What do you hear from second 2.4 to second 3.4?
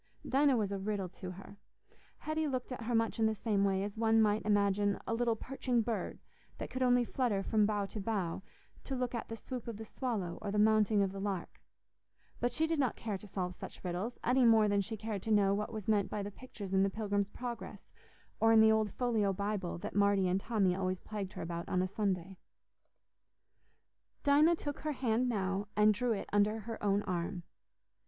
looked at her much in the